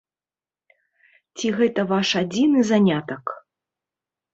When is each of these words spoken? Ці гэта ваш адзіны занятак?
Ці 1.37 1.47
гэта 1.61 1.87
ваш 1.95 2.09
адзіны 2.25 2.59
занятак? 2.75 3.41